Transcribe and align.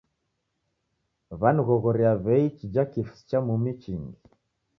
Wanighoghoria 1.41 2.11
w'ei 2.23 2.47
chija 2.57 2.83
kifu 2.91 3.13
si 3.17 3.23
cha 3.29 3.39
mumi 3.47 3.71
chingi. 3.81 4.15